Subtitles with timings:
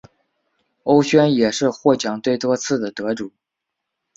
[0.81, 3.31] 欧萱也是获奖最多次的得主。